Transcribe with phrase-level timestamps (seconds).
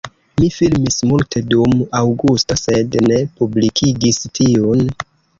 [0.41, 4.83] Mi filmis multe dum aŭgusto sed ne publikigis tiun